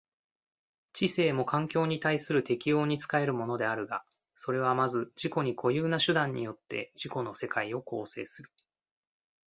[0.93, 4.03] 知性も環境に対する適応に仕えるものであるが、
[4.35, 8.49] それはまず自己に固有な手段によって自己の世界を構成する。